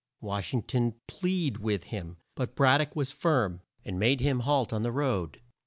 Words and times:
Wash 0.19 0.51
ing 0.51 0.63
ton 0.63 0.95
plead 1.07 1.57
with 1.59 1.83
him, 1.83 2.17
but 2.33 2.55
Brad 2.55 2.79
dock 2.79 2.95
was 2.95 3.11
firm, 3.11 3.61
and 3.85 3.99
made 3.99 4.19
him 4.19 4.39
halt 4.39 4.73
on 4.73 4.81
the 4.81 4.91
road. 4.91 5.39